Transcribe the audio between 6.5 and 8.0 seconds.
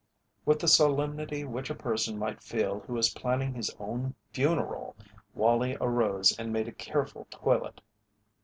made a careful toilet.